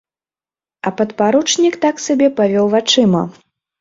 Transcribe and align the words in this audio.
А 0.89 0.91
падпаручнік, 1.01 1.77
так 1.83 2.01
сабе, 2.07 2.33
павёў 2.41 2.65
вачыма. 2.77 3.23